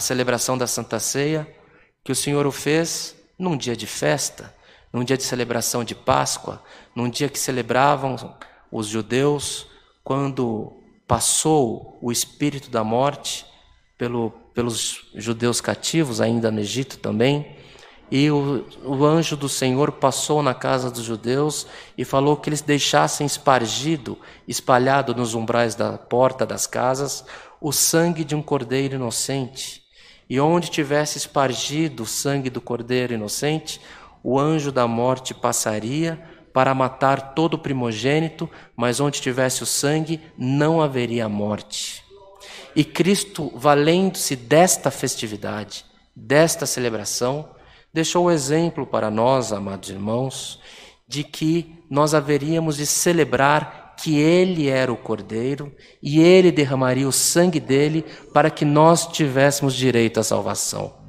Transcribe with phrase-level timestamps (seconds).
[0.00, 1.48] celebração da Santa Ceia,
[2.04, 4.54] que o Senhor o fez num dia de festa,
[4.92, 6.62] num dia de celebração de Páscoa,
[6.94, 8.36] num dia que celebravam
[8.70, 9.66] os judeus
[10.04, 13.44] quando passou o espírito da morte
[13.98, 17.56] pelo, pelos judeus cativos, ainda no Egito também.
[18.10, 22.60] E o, o, anjo do Senhor passou na casa dos judeus e falou que eles
[22.60, 27.24] deixassem espargido, espalhado nos umbrais da porta das casas,
[27.58, 29.81] o sangue de um cordeiro inocente.
[30.32, 33.78] E onde tivesse espargido o sangue do cordeiro inocente,
[34.24, 36.18] o anjo da morte passaria
[36.54, 42.02] para matar todo primogênito, mas onde tivesse o sangue, não haveria morte.
[42.74, 45.84] E Cristo, valendo-se desta festividade,
[46.16, 47.50] desta celebração,
[47.92, 50.58] deixou o exemplo para nós, amados irmãos,
[51.06, 57.12] de que nós haveríamos de celebrar que Ele era o Cordeiro e Ele derramaria o
[57.12, 61.01] sangue dele para que nós tivéssemos direito à salvação.